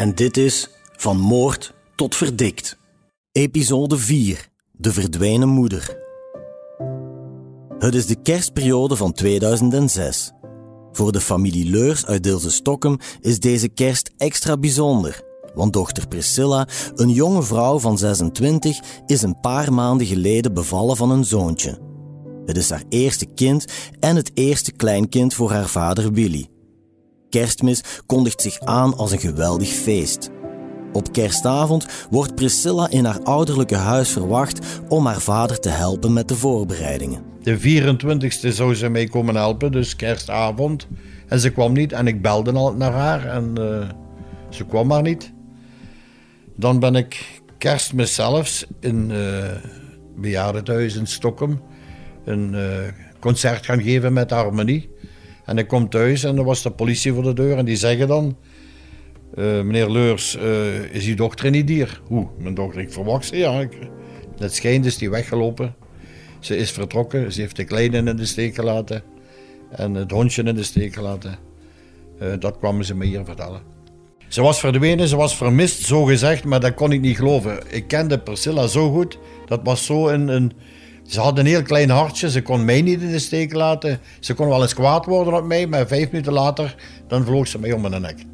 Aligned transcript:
en 0.00 0.14
dit 0.14 0.36
is 0.36 0.68
Van 0.96 1.18
Moord 1.18 1.74
tot 1.94 2.16
Verdikt. 2.16 2.78
Episode 3.32 3.96
4 3.96 4.48
De 4.72 4.92
verdwenen 4.92 5.48
moeder. 5.48 5.98
Het 7.78 7.94
is 7.94 8.06
de 8.06 8.22
kerstperiode 8.22 8.96
van 8.96 9.12
2006. 9.12 10.32
Voor 10.92 11.12
de 11.12 11.20
familie 11.20 11.70
Leurs 11.70 12.06
uit 12.06 12.22
Deelse 12.22 12.50
Stokkem 12.50 12.98
is 13.20 13.40
deze 13.40 13.68
kerst 13.68 14.10
extra 14.16 14.56
bijzonder. 14.56 15.22
Want 15.54 15.72
dochter 15.72 16.08
Priscilla, 16.08 16.68
een 16.94 17.10
jonge 17.10 17.42
vrouw 17.42 17.78
van 17.78 17.98
26, 17.98 18.80
is 19.06 19.22
een 19.22 19.40
paar 19.40 19.72
maanden 19.72 20.06
geleden 20.06 20.54
bevallen 20.54 20.96
van 20.96 21.10
een 21.10 21.24
zoontje. 21.24 21.78
Het 22.46 22.56
is 22.56 22.70
haar 22.70 22.84
eerste 22.88 23.26
kind 23.26 23.64
en 23.98 24.16
het 24.16 24.30
eerste 24.34 24.72
kleinkind 24.72 25.34
voor 25.34 25.50
haar 25.50 25.68
vader 25.68 26.12
Willy. 26.12 26.49
Kerstmis 27.30 27.82
kondigt 28.06 28.40
zich 28.40 28.60
aan 28.60 28.96
als 28.96 29.12
een 29.12 29.20
geweldig 29.20 29.68
feest. 29.68 30.30
Op 30.92 31.12
kerstavond 31.12 31.86
wordt 32.10 32.34
Priscilla 32.34 32.90
in 32.90 33.04
haar 33.04 33.22
ouderlijke 33.22 33.76
huis 33.76 34.10
verwacht 34.10 34.82
om 34.88 35.06
haar 35.06 35.20
vader 35.20 35.60
te 35.60 35.68
helpen 35.68 36.12
met 36.12 36.28
de 36.28 36.36
voorbereidingen. 36.36 37.22
De 37.42 37.58
24e 37.58 38.48
zou 38.48 38.74
ze 38.74 38.88
mee 38.88 39.08
komen 39.08 39.34
helpen, 39.34 39.72
dus 39.72 39.96
kerstavond. 39.96 40.86
En 41.26 41.40
ze 41.40 41.50
kwam 41.50 41.72
niet 41.72 41.92
en 41.92 42.06
ik 42.06 42.22
belde 42.22 42.52
al 42.52 42.74
naar 42.74 42.92
haar 42.92 43.26
en 43.26 43.54
uh, 43.58 43.88
ze 44.48 44.66
kwam 44.66 44.86
maar 44.86 45.02
niet. 45.02 45.32
Dan 46.56 46.78
ben 46.78 46.94
ik 46.94 47.40
kerstmis 47.58 48.14
zelfs 48.14 48.66
in 48.80 49.10
uh, 49.10 49.44
bejaardenhuis 50.16 50.96
in 50.96 51.06
Stockholm 51.06 51.60
een 52.24 52.54
uh, 52.54 52.62
concert 53.20 53.64
gaan 53.64 53.82
geven 53.82 54.12
met 54.12 54.30
harmonie. 54.30 54.90
En 55.44 55.58
ik 55.58 55.68
kom 55.68 55.88
thuis 55.88 56.24
en 56.24 56.36
er 56.36 56.44
was 56.44 56.62
de 56.62 56.70
politie 56.70 57.12
voor 57.12 57.22
de 57.22 57.32
deur 57.32 57.56
en 57.56 57.64
die 57.64 57.76
zeggen 57.76 58.08
dan... 58.08 58.36
Uh, 59.34 59.44
meneer 59.62 59.90
Leurs, 59.90 60.34
is 60.90 61.06
uw 61.06 61.14
dochter 61.14 61.50
niet 61.50 61.68
hier? 61.68 62.00
Hoe? 62.04 62.28
Mijn 62.38 62.54
dochter, 62.54 62.80
ik 62.80 62.92
verwacht 62.92 63.26
ze, 63.26 63.36
ja. 63.36 63.68
Het 64.38 64.54
schijnt 64.54 64.86
is 64.86 64.98
die 64.98 65.10
weggelopen. 65.10 65.74
Ze 66.40 66.56
is 66.56 66.70
vertrokken, 66.70 67.32
ze 67.32 67.40
heeft 67.40 67.56
de 67.56 67.64
kleine 67.64 67.96
in 67.96 68.16
de 68.16 68.24
steek 68.24 68.54
gelaten 68.54 69.02
en 69.70 69.94
het 69.94 70.10
hondje 70.10 70.42
in 70.42 70.54
de 70.54 70.62
steek 70.62 70.94
gelaten. 70.94 71.38
Uh, 72.22 72.32
dat 72.38 72.58
kwamen 72.58 72.84
ze 72.84 72.94
me 72.94 73.04
hier 73.04 73.24
vertellen. 73.24 73.60
Ze 74.28 74.42
was 74.42 74.60
verdwenen, 74.60 75.08
ze 75.08 75.16
was 75.16 75.36
vermist, 75.36 75.82
zo 75.84 76.04
gezegd, 76.04 76.44
maar 76.44 76.60
dat 76.60 76.74
kon 76.74 76.92
ik 76.92 77.00
niet 77.00 77.16
geloven. 77.16 77.58
Ik 77.68 77.88
kende 77.88 78.18
Priscilla 78.18 78.66
zo 78.66 78.92
goed, 78.92 79.18
dat 79.46 79.60
was 79.64 79.86
zo 79.86 80.08
een, 80.08 80.28
een... 80.28 80.52
Ze 81.02 81.20
had 81.20 81.38
een 81.38 81.46
heel 81.46 81.62
klein 81.62 81.90
hartje, 81.90 82.30
ze 82.30 82.42
kon 82.42 82.64
mij 82.64 82.82
niet 82.82 83.02
in 83.02 83.10
de 83.10 83.18
steek 83.18 83.52
laten. 83.52 84.00
Ze 84.20 84.34
kon 84.34 84.48
wel 84.48 84.62
eens 84.62 84.74
kwaad 84.74 85.06
worden 85.06 85.34
op 85.34 85.44
mij, 85.44 85.66
maar 85.66 85.86
vijf 85.86 86.10
minuten 86.10 86.32
later, 86.32 86.74
dan 87.08 87.24
vloog 87.24 87.46
ze 87.46 87.58
mij 87.58 87.72
om 87.72 87.80
mijn 87.80 88.02
nek. 88.02 88.24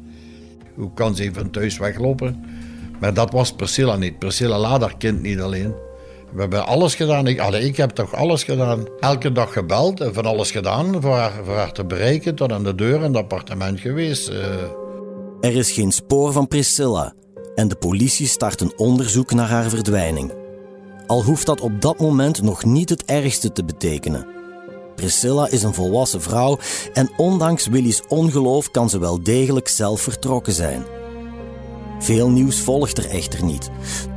Hoe 0.75 0.93
kan 0.93 1.15
ze 1.15 1.29
van 1.33 1.49
thuis 1.49 1.77
weglopen? 1.77 2.45
Maar 2.99 3.13
dat 3.13 3.31
was 3.31 3.53
Priscilla 3.53 3.95
niet. 3.95 4.19
Priscilla 4.19 4.59
laat 4.59 4.81
haar 4.81 4.97
kind 4.97 5.21
niet 5.21 5.39
alleen. 5.39 5.73
We 6.33 6.39
hebben 6.41 6.67
alles 6.67 6.95
gedaan. 6.95 7.27
Ik, 7.27 7.41
ik 7.41 7.77
heb 7.77 7.89
toch 7.89 8.15
alles 8.15 8.43
gedaan. 8.43 8.85
Elke 8.99 9.31
dag 9.31 9.53
gebeld 9.53 10.01
en 10.01 10.13
van 10.13 10.25
alles 10.25 10.51
gedaan 10.51 11.01
voor 11.01 11.15
haar, 11.15 11.71
te 11.71 11.85
bereiken. 11.85 12.35
Tot 12.35 12.51
aan 12.51 12.63
de 12.63 12.75
deur 12.75 12.95
in 12.95 13.01
het 13.01 13.15
appartement 13.15 13.79
geweest. 13.79 14.29
Uh. 14.29 14.35
Er 15.41 15.55
is 15.55 15.71
geen 15.71 15.91
spoor 15.91 16.31
van 16.31 16.47
Priscilla. 16.47 17.13
En 17.55 17.67
de 17.67 17.75
politie 17.75 18.27
start 18.27 18.61
een 18.61 18.73
onderzoek 18.75 19.33
naar 19.33 19.49
haar 19.49 19.69
verdwijning. 19.69 20.33
Al 21.07 21.23
hoeft 21.23 21.45
dat 21.45 21.61
op 21.61 21.81
dat 21.81 21.99
moment 21.99 22.41
nog 22.41 22.65
niet 22.65 22.89
het 22.89 23.05
ergste 23.05 23.51
te 23.51 23.65
betekenen. 23.65 24.27
Priscilla 24.95 25.49
is 25.49 25.63
een 25.63 25.73
volwassen 25.73 26.21
vrouw 26.21 26.59
en 26.93 27.09
ondanks 27.17 27.67
Willy's 27.67 28.03
ongeloof 28.07 28.71
kan 28.71 28.89
ze 28.89 28.99
wel 28.99 29.23
degelijk 29.23 29.67
zelf 29.67 30.01
vertrokken 30.01 30.53
zijn. 30.53 30.83
Veel 31.99 32.29
nieuws 32.29 32.59
volgt 32.59 32.97
er 32.97 33.09
echter 33.09 33.43
niet, 33.43 33.69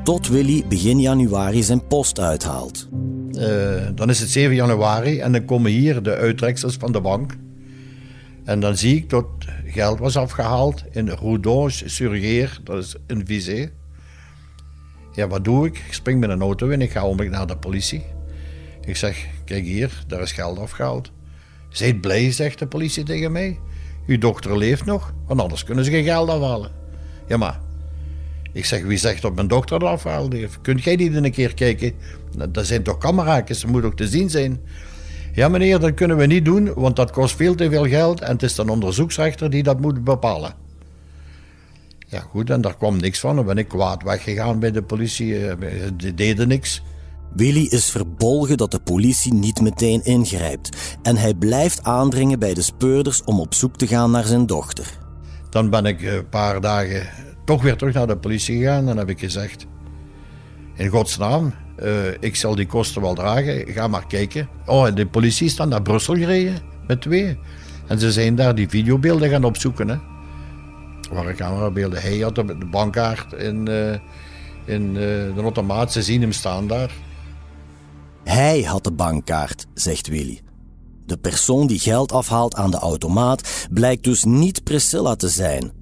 tot 0.05 0.29
Willy 0.29 0.65
begin 0.69 1.01
januari 1.01 1.63
zijn 1.63 1.87
post 1.87 2.19
uithaalt. 2.19 2.89
Uh, 3.33 3.89
dan 3.95 4.11
is 4.11 4.21
het 4.21 4.29
7 4.29 4.55
januari 4.55 5.21
en 5.21 5.33
dan 5.33 5.45
komen 5.45 5.71
hier 5.71 6.03
de 6.03 6.15
uittreksels 6.15 6.77
van 6.77 6.93
de 6.93 7.01
bank. 7.01 7.37
En 8.45 8.61
dan 8.61 8.77
zie 8.77 8.97
ik 8.97 9.11
dat 9.11 9.27
geld 9.65 9.99
was 9.99 10.17
afgehaald 10.17 10.85
in 10.91 11.09
Roudonge 11.09 11.83
sur 11.89 12.59
dat 12.65 12.79
is 12.79 12.95
een 13.07 13.27
visé. 13.27 13.71
Ja, 15.21 15.29
wat 15.29 15.45
doe 15.45 15.67
ik? 15.67 15.79
Ik 15.79 15.93
spring 15.93 16.21
met 16.21 16.31
een 16.31 16.41
auto 16.41 16.69
in, 16.69 16.81
ik 16.81 16.91
ga 16.91 17.07
om 17.07 17.31
naar 17.31 17.47
de 17.47 17.57
politie. 17.57 18.05
Ik 18.81 18.97
zeg, 18.97 19.27
kijk 19.45 19.65
hier, 19.65 20.05
daar 20.07 20.21
is 20.21 20.33
geld 20.33 20.59
afgehaald. 20.59 21.11
Zijt 21.69 22.01
blij, 22.01 22.33
zegt 22.33 22.59
de 22.59 22.67
politie 22.67 23.05
tegen 23.05 23.33
mij. 23.33 23.59
Uw 24.07 24.19
dochter 24.19 24.59
leeft 24.59 24.85
nog, 24.85 25.15
want 25.27 25.41
anders 25.41 25.65
kunnen 25.65 25.85
ze 25.85 25.91
geen 25.91 26.05
geld 26.05 26.29
afhalen. 26.29 26.71
Ja, 27.27 27.37
maar 27.37 27.61
ik 28.53 28.65
zeg, 28.65 28.83
wie 28.83 28.99
zegt 28.99 29.23
dat 29.23 29.35
mijn 29.35 29.49
dochter 29.49 29.79
dat 29.79 29.89
afgehaald 29.89 30.33
heeft? 30.33 30.61
Kunt 30.61 30.85
jij 30.85 30.97
niet 30.97 31.15
een 31.15 31.33
keer 31.33 31.55
kijken? 31.55 31.93
Nou, 32.37 32.51
dat 32.51 32.67
zijn 32.67 32.83
toch 32.83 32.99
camera's, 32.99 33.61
dat 33.61 33.71
moet 33.71 33.85
ook 33.85 33.97
te 33.97 34.09
zien 34.09 34.31
zijn. 34.31 34.61
Ja 35.33 35.49
meneer, 35.49 35.79
dat 35.79 35.95
kunnen 35.95 36.17
we 36.17 36.27
niet 36.27 36.45
doen, 36.45 36.75
want 36.75 36.97
dat 36.97 37.11
kost 37.11 37.37
veel 37.37 37.55
te 37.55 37.71
veel 37.71 37.87
geld 37.87 38.21
en 38.21 38.33
het 38.33 38.43
is 38.43 38.57
een 38.57 38.69
onderzoeksrechter 38.69 39.51
die 39.51 39.63
dat 39.63 39.81
moet 39.81 40.05
bepalen. 40.05 40.55
Ja 42.11 42.21
goed, 42.21 42.51
en 42.51 42.61
daar 42.61 42.77
kwam 42.77 42.97
niks 42.97 43.21
van. 43.21 43.37
Dan 43.37 43.45
ben 43.45 43.59
ik 43.59 43.69
kwaad 43.69 44.03
weggegaan 44.03 44.59
bij 44.59 44.71
de 44.71 44.83
politie, 44.83 45.49
eh, 45.49 45.89
die 45.97 46.15
deden 46.15 46.49
niks. 46.49 46.83
Willy 47.35 47.67
is 47.67 47.91
verbolgen 47.91 48.57
dat 48.57 48.71
de 48.71 48.81
politie 48.81 49.35
niet 49.35 49.61
meteen 49.61 50.05
ingrijpt 50.05 50.99
en 51.03 51.17
hij 51.17 51.35
blijft 51.35 51.83
aandringen 51.83 52.39
bij 52.39 52.55
de 52.55 52.63
speurders 52.63 53.25
om 53.25 53.41
op 53.41 53.55
zoek 53.55 53.77
te 53.77 53.87
gaan 53.87 54.11
naar 54.11 54.25
zijn 54.25 54.47
dochter. 54.47 54.99
Dan 55.51 55.71
ben 55.71 55.85
ik 55.85 56.03
een 56.03 56.29
paar 56.29 56.61
dagen 56.61 57.09
toch 57.45 57.63
weer 57.63 57.77
terug 57.77 57.95
naar 57.95 58.07
de 58.07 58.17
politie 58.17 58.59
gegaan 58.59 58.89
en 58.89 58.97
heb 58.97 59.09
ik 59.09 59.19
gezegd: 59.19 59.67
In 60.75 60.89
godsnaam, 60.89 61.55
uh, 61.83 61.93
ik 62.21 62.37
zal 62.37 62.55
die 62.55 62.67
kosten 62.67 63.03
wel 63.03 63.15
dragen, 63.15 63.73
ga 63.73 63.89
maar 63.89 64.07
kijken. 64.07 64.49
Oh, 64.67 64.87
en 64.87 64.95
de 64.95 65.07
politie 65.07 65.47
is 65.47 65.57
dan 65.57 65.69
naar 65.69 65.83
Brussel 65.83 66.15
gereden 66.15 66.59
met 66.87 67.01
twee. 67.03 67.39
En 67.87 67.99
ze 67.99 68.13
zijn 68.13 68.35
daar 68.35 68.55
die 68.55 68.69
videobeelden 68.69 69.29
gaan 69.29 69.45
opzoeken. 69.45 69.89
Hè. 69.89 69.97
Waar 71.11 71.35
camerabeelden. 71.35 72.03
Hij 72.03 72.19
had 72.19 72.35
de 72.35 72.69
bankkaart 72.71 73.33
in, 73.33 73.69
uh, 73.69 73.93
in 74.65 74.87
uh, 74.87 74.95
de 75.35 75.41
automaat, 75.43 75.93
ze 75.93 76.03
zien 76.03 76.21
hem 76.21 76.33
staan 76.33 76.67
daar. 76.67 76.93
Hij 78.25 78.63
had 78.63 78.85
de 78.85 78.93
bankkaart, 78.93 79.67
zegt 79.75 80.09
Willy. 80.09 80.41
De 81.07 81.17
persoon 81.17 81.67
die 81.67 81.79
geld 81.79 82.13
afhaalt 82.13 82.55
aan 82.55 82.71
de 82.71 82.79
automaat 82.79 83.67
blijkt 83.71 84.05
dus 84.05 84.25
niet 84.25 84.65
Priscilla 84.65 85.17
te 85.17 85.29
zijn. 85.29 85.73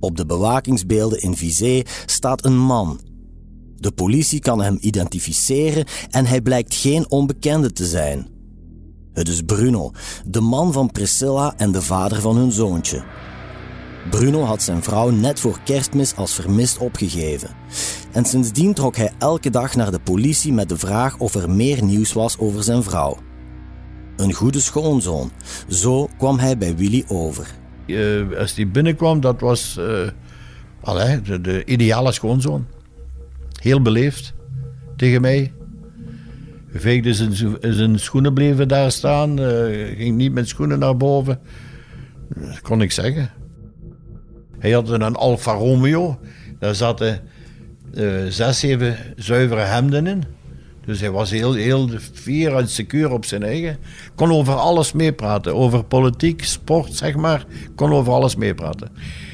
Op 0.00 0.16
de 0.16 0.26
bewakingsbeelden 0.26 1.20
in 1.20 1.36
Visé 1.36 1.82
staat 2.06 2.44
een 2.44 2.58
man. 2.58 3.00
De 3.76 3.92
politie 3.92 4.40
kan 4.40 4.62
hem 4.62 4.78
identificeren 4.80 5.84
en 6.10 6.26
hij 6.26 6.40
blijkt 6.40 6.74
geen 6.74 7.10
onbekende 7.10 7.72
te 7.72 7.86
zijn. 7.86 8.28
Het 9.12 9.28
is 9.28 9.42
Bruno, 9.42 9.90
de 10.26 10.40
man 10.40 10.72
van 10.72 10.90
Priscilla 10.90 11.54
en 11.56 11.72
de 11.72 11.82
vader 11.82 12.20
van 12.20 12.36
hun 12.36 12.52
zoontje. 12.52 13.02
Bruno 14.10 14.42
had 14.42 14.62
zijn 14.62 14.82
vrouw 14.82 15.10
net 15.10 15.40
voor 15.40 15.58
kerstmis 15.64 16.16
als 16.16 16.34
vermist 16.34 16.78
opgegeven. 16.78 17.50
En 18.12 18.24
sindsdien 18.24 18.74
trok 18.74 18.96
hij 18.96 19.12
elke 19.18 19.50
dag 19.50 19.74
naar 19.74 19.90
de 19.90 20.00
politie 20.00 20.52
met 20.52 20.68
de 20.68 20.78
vraag 20.78 21.18
of 21.18 21.34
er 21.34 21.50
meer 21.50 21.84
nieuws 21.84 22.12
was 22.12 22.38
over 22.38 22.62
zijn 22.62 22.82
vrouw. 22.82 23.18
Een 24.16 24.32
goede 24.32 24.60
schoonzoon. 24.60 25.30
Zo 25.68 26.08
kwam 26.18 26.38
hij 26.38 26.58
bij 26.58 26.76
Willy 26.76 27.04
over. 27.08 27.46
Uh, 27.86 28.38
als 28.38 28.54
hij 28.54 28.68
binnenkwam, 28.68 29.20
dat 29.20 29.40
was 29.40 29.76
uh, 29.78 30.08
Allee, 30.80 31.20
de, 31.20 31.40
de 31.40 31.64
ideale 31.64 32.12
schoonzoon. 32.12 32.66
Heel 33.60 33.82
beleefd 33.82 34.34
tegen 34.96 35.20
mij. 35.20 35.52
Veegde 36.72 37.14
zijn, 37.14 37.56
zijn 37.60 37.98
schoenen 37.98 38.34
bleven 38.34 38.68
daar 38.68 38.92
staan. 38.92 39.40
Uh, 39.40 39.96
ging 39.96 40.16
niet 40.16 40.32
met 40.32 40.48
schoenen 40.48 40.78
naar 40.78 40.96
boven. 40.96 41.40
Dat 42.28 42.60
kon 42.60 42.82
ik 42.82 42.92
zeggen. 42.92 43.30
Hij 44.58 44.70
had 44.70 44.88
een 44.88 45.16
Alfa 45.16 45.52
Romeo. 45.52 46.18
Daar 46.58 46.74
zaten 46.74 47.20
uh, 47.94 48.26
zes, 48.28 48.58
zeven 48.58 48.96
zuivere 49.16 49.60
hemden 49.60 50.06
in. 50.06 50.24
Dus 50.86 51.00
hij 51.00 51.10
was 51.10 51.30
heel, 51.30 51.52
heel 51.52 51.88
fier 52.12 52.56
en 52.56 52.68
secuur 52.68 53.12
op 53.12 53.24
zijn 53.24 53.42
eigen. 53.42 53.78
Kon 54.14 54.32
over 54.32 54.54
alles 54.54 54.92
meepraten. 54.92 55.54
Over 55.54 55.84
politiek, 55.84 56.44
sport, 56.44 56.94
zeg 56.94 57.16
maar. 57.16 57.46
Kon 57.74 57.92
over 57.92 58.12
alles 58.12 58.36
meepraten. 58.36 58.90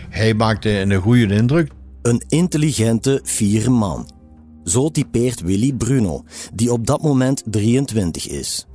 Hij 0.09 0.35
maakte 0.35 0.71
een 0.71 0.95
goede 0.95 1.35
indruk. 1.35 1.71
Een 2.03 2.23
intelligente, 2.29 3.21
fiere 3.25 3.71
man. 3.71 4.11
Zo 4.65 4.91
typeert 4.91 5.41
Willy 5.41 5.73
Bruno, 5.73 6.25
die 6.55 6.73
op 6.73 6.87
dat 6.87 7.03
moment 7.03 7.43
23 7.47 8.29
is. 8.29 8.67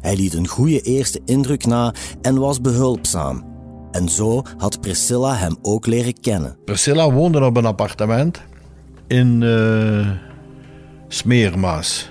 Hij 0.00 0.16
liet 0.16 0.34
een 0.34 0.48
goede 0.48 0.80
eerste 0.80 1.20
indruk 1.24 1.66
na 1.66 1.94
en 2.22 2.38
was 2.38 2.60
behulpzaam. 2.60 3.53
En 3.94 4.08
zo 4.08 4.42
had 4.56 4.80
Priscilla 4.80 5.36
hem 5.36 5.56
ook 5.62 5.86
leren 5.86 6.20
kennen. 6.20 6.56
Priscilla 6.64 7.12
woonde 7.12 7.44
op 7.44 7.56
een 7.56 7.66
appartement 7.66 8.42
in 9.06 9.40
uh, 9.40 10.10
Smeermaas. 11.08 12.10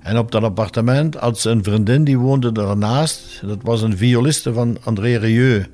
En 0.00 0.18
op 0.18 0.30
dat 0.30 0.42
appartement 0.42 1.14
had 1.14 1.38
ze 1.38 1.50
een 1.50 1.64
vriendin 1.64 2.04
die 2.04 2.18
woonde 2.18 2.52
daarnaast. 2.52 3.40
Dat 3.46 3.58
was 3.62 3.82
een 3.82 3.96
violiste 3.96 4.52
van 4.52 4.76
André 4.84 5.16
Rieu. 5.16 5.64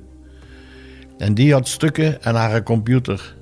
En 1.17 1.33
die 1.33 1.53
had 1.53 1.67
stukken 1.67 2.23
en 2.23 2.35
haar 2.35 2.63
computer. 2.63 3.35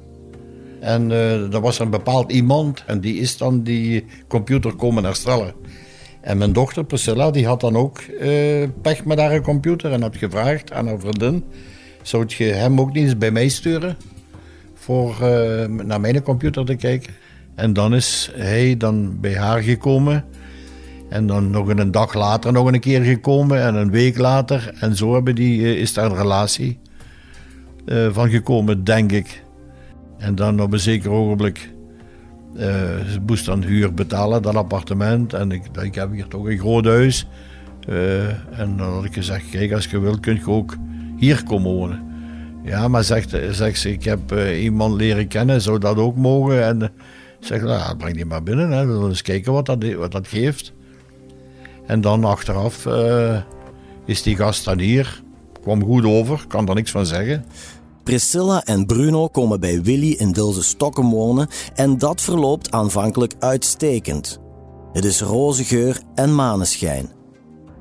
En 0.80 1.10
uh, 1.10 1.54
er 1.54 1.62
was 1.62 1.80
een 1.80 1.90
bepaald 1.90 2.32
iemand 2.32 2.84
en 2.86 3.00
die 3.00 3.20
is 3.20 3.38
dan 3.38 3.64
die 3.64 4.06
computer 4.28 4.76
komen 4.76 5.04
herstellen. 5.04 5.54
En 6.22 6.38
mijn 6.38 6.54
dochter 6.54 6.84
Priscilla 6.84 7.32
die 7.32 7.46
had 7.46 7.62
dan 7.62 7.76
ook 7.76 8.02
uh, 8.02 8.68
pech 8.82 9.06
met 9.06 9.20
haar 9.20 9.42
computer 9.42 9.92
en 9.92 10.02
had 10.02 10.18
gevraagd 10.18 10.72
aan 10.72 10.88
haar 10.88 11.00
vriendin: 11.00 11.44
zou 12.08 12.26
je 12.28 12.44
hem 12.44 12.80
ook 12.80 12.94
niet 12.94 13.04
eens 13.04 13.18
bij 13.18 13.32
mij 13.32 13.48
sturen 13.48 13.98
voor 14.74 15.18
uh, 15.22 15.66
naar 15.66 16.02
mijn 16.02 16.22
computer 16.22 16.66
te 16.66 16.76
kijken? 16.76 17.14
En 17.56 17.74
dan 17.74 17.96
is 17.96 18.32
hij 18.36 18.78
dan 18.78 19.20
bij 19.20 19.36
haar 19.36 19.62
gekomen. 19.62 20.26
En 21.10 21.28
dan 21.28 21.50
nog 21.50 21.68
een 21.68 21.92
dag 21.92 22.14
later 22.14 22.52
nog 22.52 22.72
een 22.72 22.80
keer 22.80 23.02
gekomen 23.02 23.62
en 23.62 23.76
een 23.76 23.92
week 23.92 24.18
later. 24.18 24.74
En 24.80 24.96
zo 24.96 25.14
hebben 25.14 25.36
die, 25.36 25.80
is 25.80 25.94
daar 25.94 26.12
een 26.12 26.18
relatie 26.18 26.80
van 28.10 28.30
gekomen, 28.30 28.84
denk 28.84 29.12
ik. 29.12 29.44
En 30.18 30.36
dan 30.36 30.62
op 30.62 30.74
een 30.74 30.80
zeker 30.80 31.12
ogenblik 31.12 31.70
ze 32.56 33.20
moest 33.26 33.46
dan 33.46 33.64
huur 33.64 33.94
betalen, 33.94 34.42
dat 34.42 34.56
appartement. 34.56 35.34
En 35.34 35.52
ik, 35.52 35.64
ik 35.82 35.96
heb 35.96 36.12
hier 36.12 36.28
toch 36.28 36.46
een 36.46 36.60
groot 36.60 36.86
huis. 36.86 37.28
En 38.52 38.78
dan 38.78 38.94
had 38.94 39.04
ik 39.04 39.14
gezegd, 39.14 39.50
kijk, 39.50 39.72
als 39.72 39.86
je 39.86 40.00
wilt 40.00 40.20
kun 40.20 40.36
je 40.36 40.50
ook 40.50 40.76
hier 41.18 41.44
komen 41.44 41.72
wonen. 41.72 42.06
Ja, 42.64 42.88
maar 42.88 43.04
zegt, 43.04 43.36
zegt 43.52 43.80
ze, 43.80 43.92
ik 43.92 44.04
heb 44.04 44.32
uh, 44.32 44.64
iemand 44.64 44.96
leren 44.96 45.28
kennen, 45.28 45.62
zou 45.62 45.80
dat 45.80 45.98
ook 45.98 46.16
mogen? 46.16 46.64
En 46.64 46.82
uh, 46.82 46.88
zeg, 47.40 47.62
nou, 47.62 47.96
breng 47.96 48.16
die 48.16 48.26
maar 48.26 48.44
binnen, 48.44 48.72
hè. 48.72 48.86
we 48.86 48.92
willen 48.92 49.10
eens 49.10 49.22
kijken 49.22 49.54
wat 49.54 49.66
dat, 49.66 49.94
wat 49.94 50.12
dat 50.12 50.28
geeft. 50.28 50.74
En 51.86 52.02
dan 52.02 52.24
achteraf 52.24 52.88
is 54.06 54.22
die 54.22 54.36
gast 54.36 54.66
dan 54.66 54.80
hier, 54.80 55.22
kwam 55.62 55.84
goed 55.84 56.06
over, 56.06 56.46
kan 56.48 56.66
daar 56.66 56.76
niks 56.76 56.92
van 56.92 57.06
zeggen. 57.06 57.46
Priscilla 58.08 58.64
en 58.64 58.86
Bruno 58.86 59.28
komen 59.28 59.60
bij 59.60 59.82
Willy 59.82 60.12
in 60.12 60.32
Dilse 60.32 60.64
Stokken 60.64 61.10
wonen 61.10 61.48
en 61.76 61.98
dat 61.98 62.22
verloopt 62.22 62.72
aanvankelijk 62.72 63.34
uitstekend. 63.40 64.40
Het 64.94 65.06
is 65.06 65.22
roze 65.22 65.64
geur 65.64 66.00
en 66.16 66.36
maneschijn. 66.36 67.17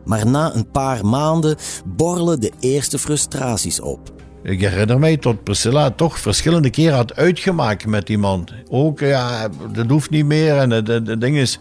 Maar 0.07 0.27
na 0.27 0.55
een 0.55 0.71
paar 0.71 1.07
maanden 1.07 1.57
borrelen 1.85 2.41
de 2.41 2.53
eerste 2.61 2.99
frustraties 2.99 3.81
op. 3.81 4.13
Ik 4.43 4.61
herinner 4.61 4.99
mij 4.99 5.17
dat 5.17 5.45
Priscilla 5.45 5.91
toch 5.91 6.19
verschillende 6.19 6.71
keren 6.71 6.97
had 6.97 7.17
uitgemaakt 7.17 7.87
met 7.87 8.09
iemand. 8.09 8.53
Ook, 8.69 9.01
ja, 9.01 9.49
dat 9.73 9.91
hoeft 9.91 10.11
niet 10.11 10.27
meer 10.27 10.57
en 10.57 10.71
het 10.71 11.21
ding 11.21 11.37
is... 11.37 11.61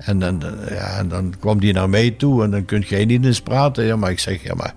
En 0.00 0.18
dan, 0.18 0.42
ja, 0.68 0.98
en 0.98 1.08
dan 1.08 1.34
kwam 1.40 1.60
die 1.60 1.72
naar 1.72 1.88
mij 1.88 2.10
toe 2.10 2.44
en 2.44 2.50
dan 2.50 2.64
kun 2.64 2.80
jij 2.80 3.04
niet 3.04 3.24
eens 3.24 3.40
praten. 3.40 3.84
Ja, 3.84 3.96
maar 3.96 4.10
ik 4.10 4.18
zeg, 4.18 4.42
ja, 4.42 4.54
maar 4.54 4.74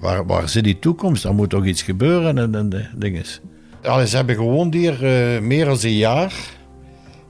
waar, 0.00 0.26
waar 0.26 0.48
zit 0.48 0.64
die 0.64 0.78
toekomst? 0.78 1.24
Er 1.24 1.34
moet 1.34 1.50
toch 1.50 1.64
iets 1.64 1.82
gebeuren 1.82 2.38
en, 2.38 2.54
en 2.54 2.68
de 2.68 2.86
dingen. 2.96 3.24
Ja, 3.82 4.06
ze 4.06 4.16
hebben 4.16 4.34
gewoond 4.34 4.74
hier 4.74 4.92
uh, 4.92 5.40
meer 5.40 5.64
dan 5.64 5.78
een 5.80 5.96
jaar. 5.96 6.32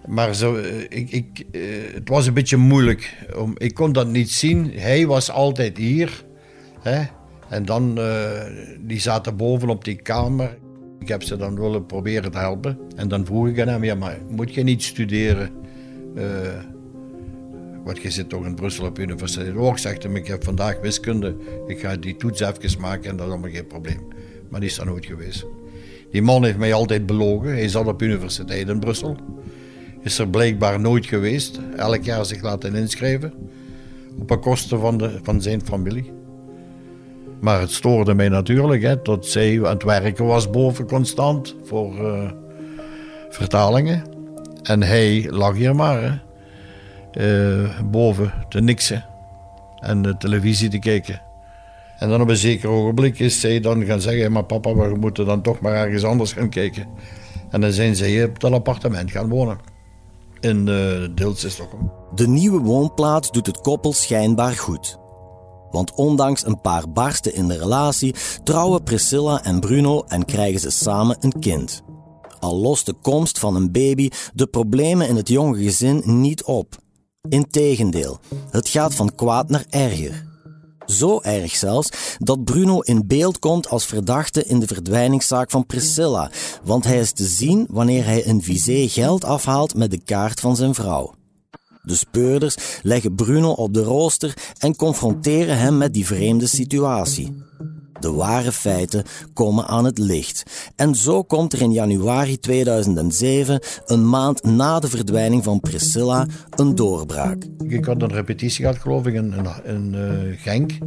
Maar 0.06 0.35
zo, 0.35 0.56
uh, 0.56 0.81
ik, 0.81 1.11
ik, 1.11 1.44
uh, 1.53 1.62
het 1.94 2.08
was 2.08 2.26
een 2.26 2.35
beetje 2.35 2.56
moeilijk. 2.56 3.26
Om, 3.37 3.55
ik 3.58 3.75
kon 3.75 3.93
dat 3.93 4.08
niet 4.08 4.31
zien. 4.31 4.73
Hij 4.75 5.06
was 5.06 5.31
altijd 5.31 5.76
hier. 5.76 6.25
Hè? 6.81 7.05
En 7.49 7.64
dan, 7.64 7.99
die 8.81 9.00
zaten 9.00 9.37
boven 9.37 9.69
op 9.69 9.85
die 9.85 9.97
kamer. 9.97 10.58
Ik 10.99 11.08
heb 11.08 11.23
ze 11.23 11.37
dan 11.37 11.61
willen 11.61 11.87
proberen 11.87 12.31
te 12.31 12.38
helpen. 12.38 12.79
En 12.97 13.08
dan 13.08 13.26
vroeg 13.26 13.49
ik 13.49 13.61
aan 13.61 13.69
hem, 13.69 13.85
ja, 13.85 13.94
maar 13.94 14.19
moet 14.29 14.55
je 14.55 14.62
niet 14.62 14.82
studeren? 14.82 15.50
Want 17.85 18.02
je 18.02 18.11
zit 18.11 18.29
toch 18.29 18.44
in 18.44 18.55
Brussel 18.55 18.87
op 18.87 18.99
universiteit. 18.99 19.56
Oh, 19.56 19.76
zegt 19.76 20.02
hem, 20.02 20.17
ik 20.17 20.26
heb 20.26 20.44
vandaag 20.44 20.81
wiskunde. 20.81 21.37
Ik 21.67 21.81
ga 21.81 21.97
die 21.97 22.17
toets 22.17 22.41
even 22.41 22.81
maken 22.81 23.11
en 23.11 23.17
dat 23.17 23.26
is 23.26 23.32
allemaal 23.32 23.50
geen 23.50 23.67
probleem. 23.67 24.00
Maar 24.50 24.61
die 24.61 24.69
is 24.69 24.76
daar 24.76 24.87
nooit 24.87 25.06
geweest. 25.06 25.47
Die 26.11 26.23
man 26.23 26.44
heeft 26.44 26.59
mij 26.59 26.73
altijd 26.73 27.06
belogen. 27.06 27.49
Hij 27.49 27.69
zat 27.69 27.87
op 27.87 28.02
universiteit 28.02 28.69
in 28.69 28.81
Brussel. 28.81 29.17
Is 30.06 30.19
er 30.19 30.29
blijkbaar 30.29 30.81
nooit 30.81 31.06
geweest. 31.06 31.61
Elk 31.76 32.05
jaar 32.05 32.25
zich 32.25 32.43
laten 32.43 32.75
inschrijven. 32.75 33.32
Op 34.19 34.31
een 34.31 34.41
kosten 34.41 34.81
van, 34.81 34.99
de, 34.99 35.19
van 35.23 35.43
zijn 35.43 35.61
familie. 35.64 36.12
Maar 37.41 37.61
het 37.61 37.70
stoorde 37.70 38.14
mij 38.14 38.29
natuurlijk 38.29 38.82
hè, 38.82 39.03
dat 39.03 39.26
zij 39.26 39.64
aan 39.64 39.73
het 39.73 39.82
werken 39.82 40.25
was 40.25 40.50
boven 40.50 40.87
constant 40.87 41.55
voor 41.64 41.99
uh, 42.00 42.31
vertalingen. 43.29 44.03
En 44.62 44.82
hij 44.82 45.26
lag 45.31 45.55
hier 45.55 45.75
maar. 45.75 46.23
Uh, 47.12 47.81
boven 47.91 48.32
te 48.49 48.61
niksen 48.61 49.05
en 49.81 50.02
de 50.02 50.17
televisie 50.17 50.69
te 50.69 50.79
kijken. 50.79 51.20
En 51.99 52.09
dan 52.09 52.20
op 52.20 52.29
een 52.29 52.37
zeker 52.37 52.69
ogenblik 52.69 53.19
is 53.19 53.41
zij 53.41 53.61
dan 53.61 53.85
gaan 53.85 54.00
zeggen: 54.00 54.32
Maar 54.32 54.44
papa, 54.44 54.75
we 54.75 54.97
moeten 55.00 55.26
dan 55.26 55.43
toch 55.43 55.61
maar 55.61 55.75
ergens 55.75 56.05
anders 56.05 56.32
gaan 56.32 56.49
kijken. 56.49 56.87
En 57.50 57.61
dan 57.61 57.73
zijn 57.73 57.97
zij 57.97 58.25
op 58.25 58.41
dat 58.41 58.52
appartement 58.52 59.11
gaan 59.11 59.29
wonen. 59.29 59.75
Stockholm. 61.50 61.93
De 62.15 62.29
nieuwe 62.29 62.59
woonplaats 62.59 63.31
doet 63.31 63.47
het 63.47 63.61
koppel 63.61 63.93
schijnbaar 63.93 64.53
goed. 64.53 64.99
Want 65.71 65.95
ondanks 65.95 66.47
een 66.47 66.61
paar 66.61 66.93
barsten 66.93 67.35
in 67.35 67.49
de 67.49 67.59
relatie 67.59 68.15
trouwen 68.45 68.83
Priscilla 68.83 69.45
en 69.45 69.61
Bruno 69.61 70.05
en 70.07 70.25
krijgen 70.25 70.61
ze 70.61 70.71
samen 70.71 71.17
een 71.21 71.38
kind. 71.38 71.83
Al 72.38 72.57
lost 72.57 72.87
de 72.87 72.95
komst 73.03 73.38
van 73.38 73.57
een 73.57 73.73
baby 73.73 74.11
de 74.35 74.47
problemen 74.47 75.09
in 75.09 75.17
het 75.17 75.29
jonge 75.29 75.62
gezin 75.62 76.03
niet 76.05 76.45
op. 76.45 76.75
Integendeel, 77.29 78.19
het 78.50 78.69
gaat 78.69 78.95
van 78.95 79.15
kwaad 79.15 79.49
naar 79.49 79.65
erger. 79.69 80.36
Zo 80.87 81.21
erg 81.21 81.57
zelfs 81.57 82.16
dat 82.19 82.45
Bruno 82.45 82.81
in 82.81 83.07
beeld 83.07 83.38
komt 83.38 83.69
als 83.69 83.87
verdachte 83.87 84.45
in 84.45 84.59
de 84.59 84.66
verdwijningszaak 84.66 85.50
van 85.50 85.66
Priscilla, 85.66 86.31
want 86.64 86.85
hij 86.85 86.99
is 86.99 87.12
te 87.12 87.25
zien 87.25 87.66
wanneer 87.71 88.05
hij 88.05 88.26
een 88.26 88.43
visé 88.43 88.88
geld 88.88 89.25
afhaalt 89.25 89.75
met 89.75 89.90
de 89.90 90.00
kaart 90.05 90.40
van 90.40 90.57
zijn 90.57 90.75
vrouw. 90.75 91.14
De 91.83 91.95
speurders 91.95 92.57
leggen 92.83 93.14
Bruno 93.14 93.50
op 93.50 93.75
de 93.75 93.83
rooster 93.83 94.35
en 94.59 94.76
confronteren 94.76 95.59
hem 95.59 95.78
met 95.78 95.95
die 95.95 96.07
vreemde 96.07 96.47
situatie. 96.47 97.43
De 98.00 98.12
ware 98.12 98.53
feiten 98.53 99.05
komen 99.33 99.67
aan 99.67 99.85
het 99.85 99.99
licht. 99.99 100.71
En 100.76 100.95
zo 100.95 101.23
komt 101.23 101.53
er 101.53 101.61
in 101.61 101.73
januari 101.73 102.38
2007, 102.38 103.61
een 103.87 104.09
maand 104.09 104.45
na 104.45 104.81
de 104.81 104.88
verdwijning 104.88 105.45
van 105.45 105.61
Priscilla, 105.61 106.26
een 106.50 106.75
doorbraak. 106.75 107.45
Ik 107.69 107.85
had 107.85 108.03
een 108.03 108.12
repetitie 108.12 108.65
gehad, 108.65 108.79
geloof 108.79 109.07
ik, 109.07 109.15
in, 109.15 109.95
uh, 109.95 110.37
Genk. 110.37 110.79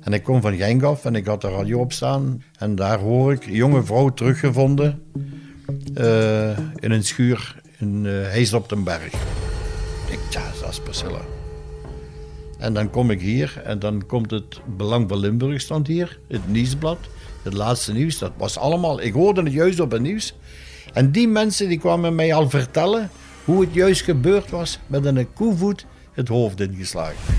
En 0.00 0.12
ik 0.12 0.22
kom 0.22 0.40
van 0.40 0.56
Genk 0.56 0.82
af 0.82 1.04
en 1.04 1.14
ik 1.14 1.26
had 1.26 1.40
de 1.40 1.50
radio 1.50 1.78
op 1.78 1.92
staan. 1.92 2.42
En 2.58 2.74
daar 2.74 2.98
hoor 2.98 3.32
ik 3.32 3.46
een 3.46 3.52
jonge 3.52 3.84
vrouw 3.84 4.08
teruggevonden 4.08 5.02
uh, 5.94 6.58
in 6.74 6.90
een 6.90 7.04
schuur 7.04 7.60
in 7.78 8.04
uh, 8.04 8.54
op 8.54 8.68
den 8.68 8.84
Berg. 8.84 9.12
Ik 10.10 10.20
ja, 10.30 10.42
dat 10.60 10.70
is 10.70 10.80
Priscilla. 10.80 11.37
En 12.58 12.74
dan 12.74 12.90
kom 12.90 13.10
ik 13.10 13.20
hier 13.20 13.62
en 13.64 13.78
dan 13.78 14.06
komt 14.06 14.30
het 14.30 14.60
Belang 14.76 15.08
van 15.08 15.18
Limburg 15.18 15.60
stond 15.60 15.86
hier, 15.86 16.18
het 16.28 16.48
nieuwsblad, 16.48 16.98
het 17.42 17.52
laatste 17.52 17.92
nieuws. 17.92 18.18
Dat 18.18 18.32
was 18.36 18.58
allemaal, 18.58 19.00
ik 19.00 19.12
hoorde 19.12 19.42
het 19.42 19.52
juist 19.52 19.80
op 19.80 19.90
het 19.90 20.02
nieuws. 20.02 20.34
En 20.92 21.12
die 21.12 21.28
mensen 21.28 21.68
die 21.68 21.78
kwamen 21.78 22.14
mij 22.14 22.34
al 22.34 22.50
vertellen 22.50 23.10
hoe 23.44 23.60
het 23.60 23.74
juist 23.74 24.02
gebeurd 24.02 24.50
was 24.50 24.78
met 24.86 25.04
een 25.04 25.32
koevoet 25.32 25.86
het 26.12 26.28
hoofd 26.28 26.60
ingeslagen. 26.60 27.34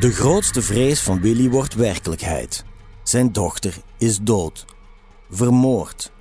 De 0.00 0.10
grootste 0.10 0.62
vrees 0.62 1.00
van 1.00 1.20
Willy 1.20 1.48
wordt 1.48 1.74
werkelijkheid. 1.74 2.64
Zijn 3.02 3.32
dochter 3.32 3.74
is 3.98 4.18
dood. 4.18 4.64
Vermoord. 5.30 6.12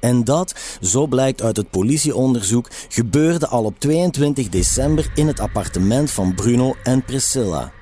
En 0.00 0.24
dat, 0.24 0.54
zo 0.80 1.06
blijkt 1.06 1.42
uit 1.42 1.56
het 1.56 1.70
politieonderzoek, 1.70 2.68
gebeurde 2.88 3.48
al 3.48 3.64
op 3.64 3.78
22 3.78 4.48
december 4.48 5.10
in 5.14 5.26
het 5.26 5.40
appartement 5.40 6.10
van 6.10 6.34
Bruno 6.34 6.74
en 6.82 7.04
Priscilla. 7.04 7.72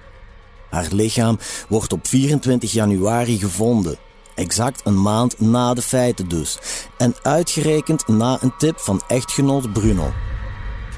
Haar 0.71 0.89
lichaam 0.91 1.39
wordt 1.69 1.93
op 1.93 2.07
24 2.07 2.73
januari 2.73 3.39
gevonden, 3.39 3.97
exact 4.35 4.81
een 4.85 5.03
maand 5.03 5.41
na 5.41 5.75
de 5.75 5.83
feiten 5.83 6.29
dus, 6.29 6.59
en 6.99 7.15
uitgerekend 7.23 8.09
na 8.09 8.39
een 8.41 8.55
tip 8.59 8.79
van 8.79 9.03
echtgenoot 9.09 9.73
Bruno. 9.73 10.13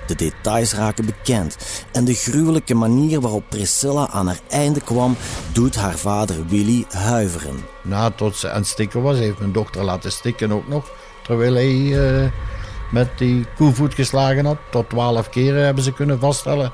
De 0.07 0.15
details 0.15 0.75
raken 0.75 1.07
bekend 1.07 1.57
en 1.93 2.05
de 2.05 2.15
gruwelijke 2.15 2.75
manier 2.75 3.21
waarop 3.21 3.45
Priscilla 3.49 4.09
aan 4.11 4.27
haar 4.27 4.41
einde 4.49 4.81
kwam, 4.81 5.17
doet 5.53 5.75
haar 5.75 5.99
vader 5.99 6.47
Willy 6.47 6.85
huiveren. 6.89 7.65
Na 7.83 8.11
tot 8.11 8.37
ze 8.37 8.51
aan 8.51 8.61
het 8.61 8.67
stikken 8.67 9.03
was, 9.03 9.19
heeft 9.19 9.39
mijn 9.39 9.53
dochter 9.53 9.85
laten 9.85 10.13
stikken 10.13 10.53
ook 10.53 10.69
nog. 10.69 10.91
Terwijl 11.27 11.55
hij 11.55 12.09
eh, 12.23 12.31
met 12.91 13.19
die 13.19 13.47
koevoet 13.57 13.95
geslagen 13.95 14.45
had. 14.45 14.57
Tot 14.71 14.89
twaalf 14.89 15.29
keren 15.29 15.65
hebben 15.65 15.85
ze 15.85 15.93
kunnen 15.93 16.19
vaststellen. 16.19 16.73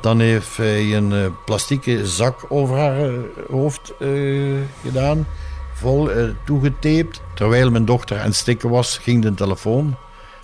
Dan 0.00 0.20
heeft 0.20 0.56
hij 0.56 0.96
een 0.96 1.10
uh, 1.10 1.26
plastieke 1.44 2.06
zak 2.06 2.44
over 2.48 2.76
haar 2.76 3.10
uh, 3.10 3.18
hoofd 3.50 3.92
gedaan. 4.82 5.26
Vol 5.72 6.10
toegetaped. 6.44 7.20
Terwijl 7.34 7.70
mijn 7.70 7.84
dochter 7.84 8.18
aan 8.18 8.24
het 8.24 8.34
stikken 8.34 8.70
was, 8.70 8.98
ging 8.98 9.22
de 9.22 9.34
telefoon. 9.34 9.96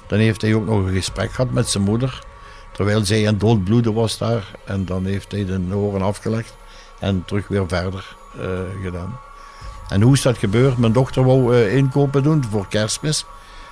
Dan 0.06 0.18
heeft 0.18 0.42
hij 0.42 0.54
ook 0.54 0.66
nog 0.66 0.78
een 0.78 0.94
gesprek 0.94 1.32
gehad 1.32 1.50
met 1.50 1.68
zijn 1.68 1.84
moeder. 1.84 2.24
Terwijl 2.72 3.04
zij 3.04 3.28
aan 3.28 3.38
doodbloeden 3.38 3.94
was 3.94 4.18
daar. 4.18 4.50
En 4.64 4.84
dan 4.84 5.04
heeft 5.04 5.32
hij 5.32 5.44
de 5.44 5.76
oren 5.76 6.02
afgelegd. 6.02 6.56
En 6.98 7.24
terug 7.26 7.48
weer 7.48 7.68
verder 7.68 8.16
gedaan. 8.82 9.18
En 9.88 10.02
hoe 10.02 10.14
is 10.14 10.22
dat 10.22 10.38
gebeurd? 10.38 10.78
Mijn 10.78 10.92
dochter 10.92 11.24
wou 11.24 11.56
uh, 11.56 11.76
inkopen 11.76 12.22
doen 12.22 12.44
voor 12.50 12.68
kerstmis. 12.68 13.24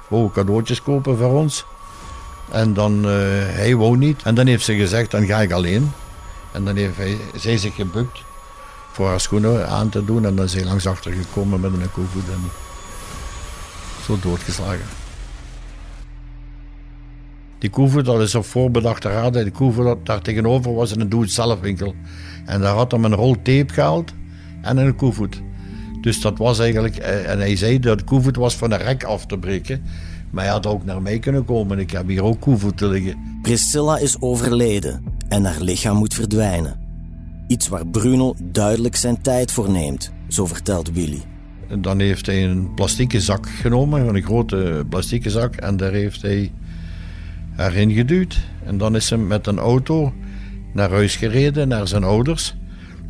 Wou 0.09 0.31
cadeautjes 0.31 0.83
kopen 0.83 1.17
voor 1.17 1.33
ons. 1.33 1.65
En 2.51 2.75
dan, 2.75 2.97
uh, 2.99 3.11
hij 3.47 3.77
wou 3.77 3.97
niet. 3.97 4.23
En 4.23 4.35
dan 4.35 4.47
heeft 4.47 4.65
ze 4.65 4.75
gezegd, 4.75 5.11
dan 5.11 5.27
ga 5.27 5.41
ik 5.41 5.53
alleen. 5.53 5.93
En 6.53 6.65
dan 6.65 6.77
heeft 6.77 6.97
hij, 6.97 7.17
zij 7.35 7.57
zich 7.57 7.75
gebukt 7.75 8.23
voor 8.93 9.09
haar 9.09 9.21
schoenen 9.21 9.69
aan 9.69 9.89
te 9.89 10.05
doen. 10.05 10.27
En 10.27 10.37
dan 10.37 10.45
is 10.45 10.55
hij 10.55 10.65
langs 10.65 10.87
achter 10.87 11.13
gekomen 11.13 11.61
met 11.61 11.73
een 11.73 11.91
koevoet 11.93 12.29
en 12.29 12.51
zo 14.05 14.19
doodgeslagen. 14.21 14.87
Die 17.59 17.71
koevoet, 17.71 18.05
dat 18.05 18.21
is 18.21 18.35
op 18.35 18.45
voorbedachte 18.45 19.09
raad. 19.09 19.33
Die 19.33 19.51
koevoet 19.51 20.07
daar 20.07 20.23
tegenover 20.23 20.75
was 20.75 20.97
een 20.97 21.09
doe-het-zelf 21.09 21.61
winkel. 21.61 21.95
En 22.47 22.61
daar 22.61 22.75
had 22.75 22.93
hem 22.93 23.05
een 23.05 23.15
rol 23.15 23.35
tape 23.35 23.73
gehaald 23.73 24.13
en 24.63 24.77
een 24.77 24.97
koevoet. 24.97 25.43
Dus 26.03 26.21
dat 26.21 26.39
was 26.39 26.59
eigenlijk, 26.59 26.97
eh, 26.97 27.31
en 27.31 27.39
hij 27.39 27.57
zei 27.57 27.79
dat 27.79 28.05
koevoet 28.05 28.37
was 28.37 28.57
van 28.57 28.73
een 28.73 28.79
rek 28.79 29.05
af 29.05 29.27
te 29.27 29.39
breken. 29.39 29.83
Maar 30.31 30.45
hij 30.45 30.53
had 30.53 30.67
ook 30.67 30.85
naar 30.85 31.03
mij 31.03 31.19
kunnen 31.19 31.45
komen. 31.45 31.79
Ik 31.79 31.91
heb 31.91 32.09
hier 32.09 32.25
ook 32.25 32.41
koevoet 32.41 32.77
te 32.77 32.89
liggen. 32.89 33.39
Priscilla 33.43 33.99
is 33.99 34.21
overleden 34.21 35.05
en 35.29 35.45
haar 35.45 35.61
lichaam 35.61 35.97
moet 35.97 36.15
verdwijnen. 36.15 36.81
Iets 37.47 37.69
waar 37.69 37.87
Bruno 37.87 38.35
duidelijk 38.43 38.97
zijn 38.97 39.23
tijd 39.23 39.53
voor 39.53 39.71
neemt, 39.71 40.13
zo 40.29 40.47
vertelt 40.47 40.93
Willy. 40.93 41.23
En 41.69 41.83
dan 41.83 42.01
heeft 42.01 42.27
hij 42.27 42.45
een 42.45 42.75
plastieke 42.75 43.21
zak 43.21 43.49
genomen, 43.49 44.15
een 44.15 44.23
grote 44.23 44.85
plastieke 44.89 45.31
zak, 45.31 45.57
en 45.57 45.77
daar 45.77 45.93
heeft 45.93 46.23
hij 46.23 46.53
haar 47.57 47.75
in 47.75 47.93
geduwd. 47.93 48.41
En 48.65 48.79
dan 48.79 48.97
is 48.97 49.11
hij 49.11 49.19
met 49.19 49.47
een 49.47 49.59
auto 49.59 50.13
naar 50.73 50.91
huis 50.91 51.17
gereden, 51.17 51.69
naar 51.69 51.89
zijn 51.89 52.05
ouders. 52.05 52.55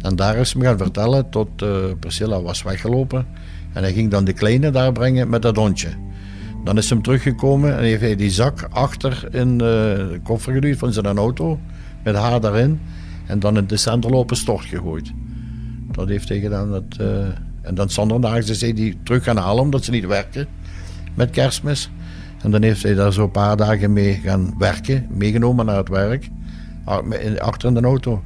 En 0.03 0.17
daar 0.17 0.37
is 0.37 0.53
hem 0.53 0.63
gaan 0.63 0.79
vertellen 0.79 1.31
tot 1.31 1.63
uh, 1.63 1.71
Priscilla 2.01 2.43
was 2.43 2.63
weggelopen. 2.63 3.27
En 3.73 3.83
hij 3.83 3.93
ging 3.93 4.11
dan 4.11 4.25
de 4.25 4.33
kleine 4.33 4.71
daar 4.71 4.93
brengen 4.93 5.29
met 5.29 5.43
dat 5.43 5.57
hondje. 5.57 5.89
Dan 6.65 6.77
is 6.77 6.91
hem 6.91 7.03
teruggekomen 7.03 7.77
en 7.77 7.83
heeft 7.83 8.01
hij 8.01 8.17
die 8.17 8.31
zak 8.31 8.69
achter 8.71 9.29
in 9.31 9.53
uh, 9.53 9.59
de 9.59 10.21
koffer 10.23 10.53
geduwd 10.53 10.79
van 10.79 10.93
zijn 10.93 11.07
auto. 11.07 11.59
Met 12.05 12.15
haar 12.15 12.41
daarin. 12.41 12.81
En 13.27 13.39
dan 13.39 13.57
in 13.57 13.67
de 13.67 13.77
centerlopen 13.77 14.37
stort 14.37 14.65
gegooid. 14.65 15.13
Dat 15.91 16.09
heeft 16.09 16.29
hij 16.29 16.41
gedaan. 16.41 16.85
Uh, 17.01 17.07
en 17.63 17.75
dan 17.75 17.91
zondag 17.91 18.37
is 18.37 18.61
hij 18.61 18.73
die 18.73 18.99
terug 19.03 19.25
gaan 19.25 19.37
halen 19.37 19.63
omdat 19.63 19.85
ze 19.85 19.91
niet 19.91 20.07
werken 20.07 20.47
met 21.15 21.31
kerstmis. 21.31 21.91
En 22.43 22.51
dan 22.51 22.63
heeft 22.63 22.83
hij 22.83 22.95
daar 22.95 23.13
zo 23.13 23.23
een 23.23 23.31
paar 23.31 23.57
dagen 23.57 23.93
mee 23.93 24.15
gaan 24.15 24.55
werken. 24.59 25.07
Meegenomen 25.11 25.67
naar 25.67 25.77
het 25.77 25.89
werk. 25.89 26.29
Achter 27.39 27.69
in 27.69 27.75
de 27.75 27.81
auto. 27.81 28.23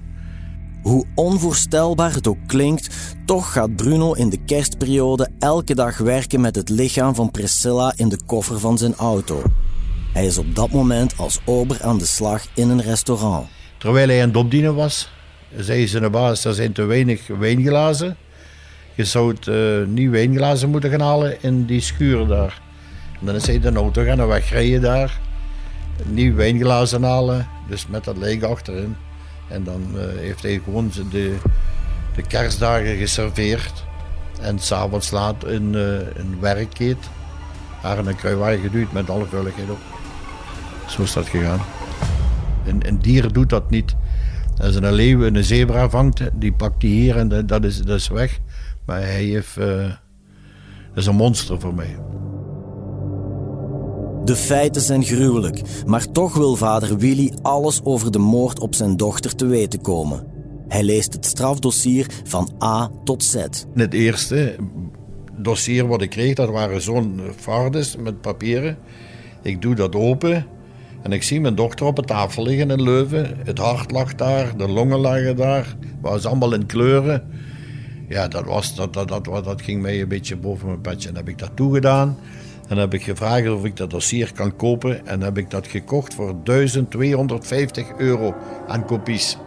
Hoe 0.87 1.05
onvoorstelbaar 1.15 2.15
het 2.15 2.27
ook 2.27 2.39
klinkt, 2.47 2.95
toch 3.25 3.53
gaat 3.53 3.77
Bruno 3.77 4.13
in 4.13 4.29
de 4.29 4.45
kerstperiode 4.45 5.29
elke 5.39 5.75
dag 5.75 5.99
werken 5.99 6.41
met 6.41 6.57
het 6.57 6.69
lichaam 6.69 7.15
van 7.15 7.31
Priscilla 7.31 7.93
in 7.97 8.09
de 8.09 8.19
koffer 8.27 8.61
van 8.61 8.79
zijn 8.79 8.95
auto. 8.95 9.43
Hij 10.13 10.27
is 10.27 10.39
op 10.39 10.55
dat 10.55 10.71
moment 10.71 11.17
als 11.17 11.41
ober 11.45 11.83
aan 11.83 11.99
de 11.99 12.07
slag 12.07 12.47
in 12.55 12.71
een 12.71 12.83
restaurant. 12.83 13.47
Terwijl 13.79 14.09
hij 14.09 14.23
aan 14.23 14.29
het 14.29 14.37
opdienen 14.37 14.75
was, 14.75 15.11
zei 15.57 15.89
zijn 15.89 16.11
baas, 16.11 16.45
er 16.45 16.55
zijn 16.55 16.73
te 16.73 16.85
weinig 16.85 17.27
wijnglazen. 17.27 18.17
Je 18.95 19.05
zou 19.05 19.35
het 19.35 19.47
uh, 19.47 19.87
nieuw 19.87 20.11
wijnglazen 20.11 20.71
moeten 20.71 20.91
gaan 20.91 21.01
halen 21.01 21.43
in 21.43 21.65
die 21.65 21.81
schuur 21.81 22.27
daar. 22.27 22.63
Dan 23.21 23.35
is 23.35 23.47
hij 23.47 23.61
de 23.61 23.73
auto 23.73 24.05
gaan 24.05 24.27
wegrijden 24.27 24.81
daar. 24.81 25.21
Nieuw 26.05 26.35
wijnglazen 26.35 27.03
halen, 27.03 27.49
dus 27.69 27.87
met 27.87 28.05
dat 28.05 28.17
leeg 28.17 28.43
achterin. 28.43 28.97
En 29.49 29.65
dan 29.65 29.83
uh, 29.95 30.01
heeft 30.17 30.43
hij 30.43 30.61
gewoon 30.65 30.91
de, 31.11 31.37
de 32.15 32.23
kerstdagen 32.23 32.97
geserveerd. 32.97 33.85
En 34.41 34.59
s'avonds 34.59 35.11
laat 35.11 35.45
een, 35.45 35.73
uh, 35.73 35.99
een 36.15 36.41
werkkeet 36.41 37.09
haar 37.87 37.99
in 37.99 38.07
een 38.07 38.17
kruiwagen 38.17 38.61
geduwd 38.61 38.93
met 38.93 39.11
alle 39.11 39.27
veiligheid 39.27 39.71
op. 39.71 39.79
Zo 40.87 41.03
is 41.03 41.13
dat 41.13 41.27
gegaan. 41.27 41.61
Een, 42.67 42.89
een 42.89 42.99
dier 42.99 43.33
doet 43.33 43.51
dat 43.51 43.71
niet. 43.71 43.97
Als 44.61 44.75
een 44.75 44.93
leeuw 44.93 45.23
een 45.23 45.45
zebra 45.45 45.89
vangt, 45.91 46.21
die 46.33 46.53
pakt 46.53 46.81
die 46.81 47.01
hier 47.01 47.17
en 47.17 47.47
dat 47.47 47.65
is, 47.65 47.79
dat 47.79 47.97
is 47.97 48.09
weg. 48.09 48.39
Maar 48.85 49.01
hij 49.01 49.23
heeft, 49.25 49.57
uh, 49.59 49.89
dat 50.89 50.95
is 50.95 51.07
een 51.07 51.15
monster 51.15 51.61
voor 51.61 51.75
mij. 51.75 51.97
De 54.27 54.37
feiten 54.37 54.83
zijn 54.83 55.05
gruwelijk, 55.05 55.61
maar 55.87 56.11
toch 56.11 56.35
wil 56.35 56.57
vader 56.57 56.99
Willy 56.99 57.33
alles 57.43 57.81
over 57.85 58.13
de 58.13 58.19
moord 58.19 58.61
op 58.61 58.75
zijn 58.75 58.97
dochter 58.97 59.35
te 59.35 59.47
weten 59.47 59.81
komen. 59.81 60.27
Hij 60.69 60.83
leest 60.83 61.13
het 61.13 61.27
strafdossier 61.27 62.07
van 62.25 62.51
A 62.63 62.91
tot 63.05 63.25
Z. 63.25 63.35
Het 63.75 63.95
eerste 63.95 64.57
dossier 65.37 65.87
wat 65.87 66.03
ik 66.03 66.11
kreeg, 66.11 66.35
dat 66.35 66.49
waren 66.49 66.83
zo'n 66.83 67.21
fardes 67.37 67.97
met 67.97 68.21
papieren. 68.21 68.79
Ik 69.43 69.63
doe 69.63 69.75
dat 69.75 69.95
open 69.95 70.47
en 71.03 71.13
ik 71.13 71.23
zie 71.23 71.41
mijn 71.41 71.55
dochter 71.55 71.87
op 71.87 71.97
de 71.97 72.03
tafel 72.03 72.43
liggen 72.43 72.71
in 72.71 72.83
Leuven. 72.83 73.37
Het 73.45 73.59
hart 73.59 73.91
lag 73.91 74.15
daar, 74.15 74.57
de 74.57 74.69
longen 74.69 74.99
lagen 74.99 75.37
daar. 75.37 75.77
Het 75.81 76.01
was 76.01 76.27
allemaal 76.27 76.55
in 76.55 76.67
kleuren. 76.67 77.23
Ja, 78.09 78.29
dat, 78.29 78.45
was, 78.45 78.75
dat, 78.75 78.93
dat, 78.93 79.09
dat, 79.09 79.25
dat 79.25 79.63
ging 79.63 79.83
mij 79.83 80.01
een 80.01 80.09
beetje 80.09 80.37
boven 80.37 80.67
mijn 80.67 80.81
petje. 80.81 81.09
En 81.09 81.17
heb 81.17 81.29
ik 81.29 81.39
dat 81.39 81.51
toegedaan. 81.55 82.17
En 82.69 82.77
heb 82.77 82.95
ik 82.95 83.03
gevraagd 83.03 83.49
of 83.49 83.65
ik 83.65 83.77
dat 83.77 83.91
dossier 83.91 84.33
kan 84.33 84.57
kopen. 84.57 85.07
En 85.07 85.21
heb 85.21 85.39
ik 85.39 85.51
dat 85.51 85.67
gekocht 85.67 86.15
voor 86.15 86.35
1250 86.43 87.87
euro 87.97 88.35
aan 88.67 88.85
kopies. 88.85 89.39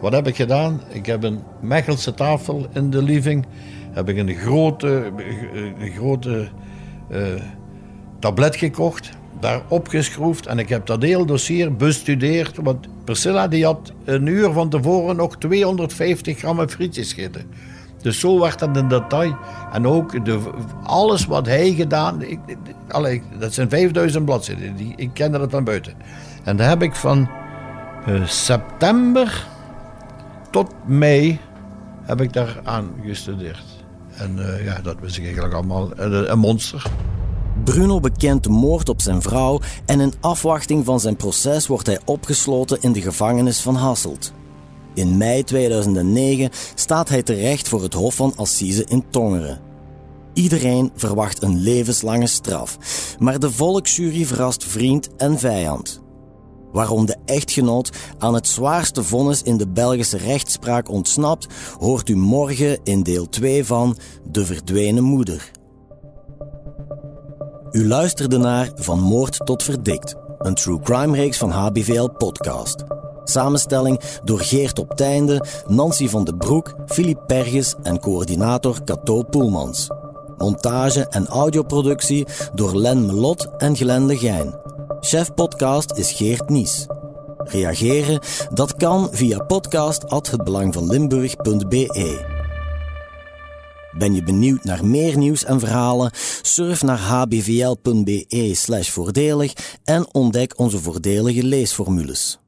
Wat 0.00 0.12
heb 0.12 0.26
ik 0.26 0.36
gedaan? 0.36 0.80
Ik 0.88 1.06
heb 1.06 1.22
een 1.22 1.40
Mechelse 1.60 2.14
tafel 2.14 2.66
in 2.72 2.90
de 2.90 3.02
living. 3.02 3.46
Heb 3.92 4.08
ik 4.08 4.16
een 4.16 4.34
grote, 4.34 5.12
een 5.78 5.90
grote 5.90 6.48
uh, 7.10 7.20
tablet 8.18 8.56
gekocht. 8.56 9.10
Daar 9.40 9.62
opgeschroefd. 9.68 10.46
En 10.46 10.58
ik 10.58 10.68
heb 10.68 10.86
dat 10.86 11.02
hele 11.02 11.26
dossier 11.26 11.76
bestudeerd. 11.76 12.56
Want 12.62 12.86
Priscilla 13.04 13.48
die 13.48 13.64
had 13.64 13.92
een 14.04 14.26
uur 14.26 14.52
van 14.52 14.68
tevoren 14.68 15.16
nog 15.16 15.36
250 15.36 16.38
gram 16.38 16.68
frietjes 16.68 17.12
gegeten. 17.12 17.46
Dus 18.04 18.20
zo 18.20 18.40
werd 18.40 18.58
dat 18.58 18.76
in 18.76 18.88
detail. 18.88 19.36
En 19.72 19.86
ook 19.86 20.24
de, 20.24 20.40
alles 20.82 21.26
wat 21.26 21.46
hij 21.46 21.72
gedaan... 21.72 22.22
Ik, 22.22 22.40
dat 23.38 23.54
zijn 23.54 23.68
5000 23.68 24.24
bladzijden. 24.24 24.76
Die, 24.76 24.92
ik 24.96 25.10
kende 25.12 25.38
dat 25.38 25.50
van 25.50 25.64
buiten. 25.64 25.94
En 26.42 26.56
daar 26.56 26.68
heb 26.68 26.82
ik 26.82 26.94
van 26.94 27.28
uh, 28.08 28.26
september 28.26 29.46
tot 30.50 30.70
mei 30.86 31.40
heb 32.02 32.20
ik 32.20 32.32
daar 32.32 32.60
aan 32.64 32.90
gestudeerd. 33.04 33.64
En 34.16 34.36
uh, 34.38 34.64
ja, 34.64 34.80
dat 34.82 34.96
ik 35.02 35.24
eigenlijk 35.24 35.54
allemaal. 35.54 35.90
Uh, 35.98 36.28
een 36.28 36.38
monster. 36.38 36.86
Bruno 37.64 38.00
bekent 38.00 38.42
de 38.42 38.50
moord 38.50 38.88
op 38.88 39.00
zijn 39.00 39.22
vrouw 39.22 39.60
en 39.86 40.00
in 40.00 40.12
afwachting 40.20 40.84
van 40.84 41.00
zijn 41.00 41.16
proces 41.16 41.66
wordt 41.66 41.86
hij 41.86 42.00
opgesloten 42.04 42.78
in 42.80 42.92
de 42.92 43.02
gevangenis 43.02 43.60
van 43.60 43.74
Hasselt. 43.74 44.32
In 44.94 45.16
mei 45.16 45.44
2009 45.44 46.50
staat 46.74 47.08
hij 47.08 47.22
terecht 47.22 47.68
voor 47.68 47.82
het 47.82 47.94
Hof 47.94 48.14
van 48.14 48.32
Assise 48.36 48.84
in 48.88 49.04
Tongeren. 49.10 49.60
Iedereen 50.32 50.92
verwacht 50.94 51.42
een 51.42 51.60
levenslange 51.60 52.26
straf, 52.26 52.78
maar 53.18 53.38
de 53.38 53.50
volksjury 53.50 54.24
verrast 54.24 54.64
vriend 54.64 55.08
en 55.16 55.38
vijand. 55.38 56.02
Waarom 56.72 57.06
de 57.06 57.16
echtgenoot 57.24 57.90
aan 58.18 58.34
het 58.34 58.48
zwaarste 58.48 59.02
vonnis 59.02 59.42
in 59.42 59.56
de 59.56 59.68
Belgische 59.68 60.16
rechtspraak 60.16 60.88
ontsnapt, 60.88 61.46
hoort 61.78 62.08
u 62.08 62.16
morgen 62.16 62.78
in 62.84 63.02
deel 63.02 63.28
2 63.28 63.64
van 63.64 63.96
De 64.30 64.44
Verdwenen 64.44 65.04
Moeder. 65.04 65.50
U 67.70 67.86
luisterde 67.86 68.38
naar 68.38 68.70
Van 68.74 69.00
Moord 69.00 69.46
tot 69.46 69.62
Verdikt, 69.62 70.14
een 70.38 70.54
true 70.54 70.80
crime 70.80 71.16
reeks 71.16 71.38
van 71.38 71.50
HBVL 71.50 72.08
Podcast. 72.08 72.84
Samenstelling 73.24 74.00
door 74.24 74.40
Geert 74.40 74.78
op 74.78 74.96
Teinde, 74.96 75.44
Nancy 75.66 76.08
van 76.08 76.24
den 76.24 76.38
Broek, 76.38 76.74
Filip 76.86 77.20
Perges 77.26 77.74
en 77.82 78.00
coördinator 78.00 78.84
Cato 78.84 79.22
Poelmans. 79.22 79.88
Montage 80.36 81.08
en 81.08 81.26
audioproductie 81.26 82.26
door 82.54 82.76
Len 82.76 83.06
Melot 83.06 83.48
en 83.56 83.76
Glenn 83.76 84.06
Legijn. 84.06 84.54
Chef 85.00 85.34
podcast 85.34 85.92
is 85.96 86.12
Geert 86.12 86.48
Nies. 86.48 86.86
Reageren? 87.38 88.20
Dat 88.52 88.74
kan 88.74 89.08
via 89.10 89.38
podcast@hetbelangvanlimburg.be. 89.38 92.32
Ben 93.98 94.14
je 94.14 94.22
benieuwd 94.22 94.64
naar 94.64 94.86
meer 94.86 95.16
nieuws 95.16 95.44
en 95.44 95.60
verhalen? 95.60 96.10
Surf 96.42 96.82
naar 96.82 96.98
hbvl.be/voordelig 96.98 99.52
en 99.84 100.14
ontdek 100.14 100.58
onze 100.58 100.78
voordelige 100.78 101.44
leesformules. 101.44 102.43